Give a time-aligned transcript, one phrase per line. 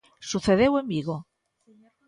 [0.29, 1.17] Sucedeu en Vigo.